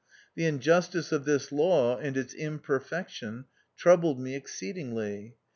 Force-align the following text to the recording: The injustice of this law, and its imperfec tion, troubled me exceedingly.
The 0.33 0.45
injustice 0.45 1.11
of 1.11 1.25
this 1.25 1.51
law, 1.51 1.95
and 1.95 2.17
its 2.17 2.33
imperfec 2.33 3.09
tion, 3.09 3.45
troubled 3.77 4.19
me 4.19 4.33
exceedingly. 4.33 5.35